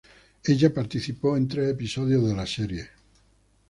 Ella 0.47 0.73
participó 0.73 1.37
en 1.37 1.47
tres 1.47 1.69
episodios 1.69 2.27
de 2.27 2.33
la 2.35 2.47
serie. 2.47 2.89